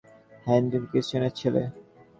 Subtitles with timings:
[0.45, 1.61] Hardinge খ্রিস্টানের ছেলে।